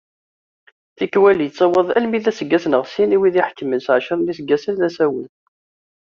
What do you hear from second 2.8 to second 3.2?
sin i